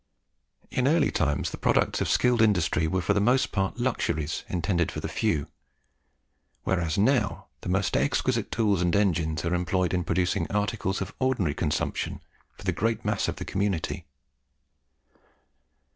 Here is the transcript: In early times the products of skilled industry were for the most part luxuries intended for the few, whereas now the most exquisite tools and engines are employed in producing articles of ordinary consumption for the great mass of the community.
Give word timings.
In 0.71 0.87
early 0.87 1.11
times 1.11 1.51
the 1.51 1.59
products 1.59 2.01
of 2.01 2.09
skilled 2.09 2.41
industry 2.41 2.87
were 2.87 3.03
for 3.03 3.13
the 3.13 3.19
most 3.21 3.51
part 3.51 3.77
luxuries 3.77 4.43
intended 4.49 4.91
for 4.91 4.99
the 4.99 5.07
few, 5.07 5.45
whereas 6.63 6.97
now 6.97 7.45
the 7.59 7.69
most 7.69 7.95
exquisite 7.95 8.51
tools 8.51 8.81
and 8.81 8.95
engines 8.95 9.45
are 9.45 9.53
employed 9.53 9.93
in 9.93 10.03
producing 10.03 10.49
articles 10.51 11.01
of 11.01 11.13
ordinary 11.19 11.53
consumption 11.53 12.19
for 12.57 12.63
the 12.63 12.71
great 12.71 13.05
mass 13.05 13.27
of 13.27 13.35
the 13.35 13.45
community. 13.45 14.07